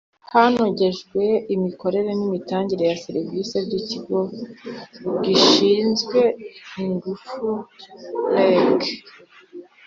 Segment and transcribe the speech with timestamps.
[0.33, 1.23] hanogejwe
[1.55, 4.19] imikorere nimitangire ya serivisi by ikigo
[5.23, 6.19] gishinzwe
[6.83, 7.43] ingufu
[8.35, 8.79] reg